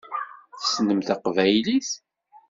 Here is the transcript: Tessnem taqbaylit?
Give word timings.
Tessnem 0.59 0.99
taqbaylit? 1.07 1.89